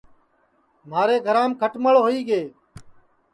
[0.89, 2.41] مھارے گھرام کھٹݪ ہوئی گے